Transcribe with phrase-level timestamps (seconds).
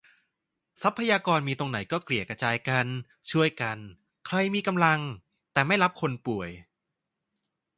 [0.81, 2.87] ทรัพยากรมีตรงไหนก็เกลี่ยกระจายกัน
[3.31, 3.77] ช่วยกัน
[4.27, 4.99] ใครมีกำลัง
[5.53, 6.49] แต่ไม่รับคนป่วย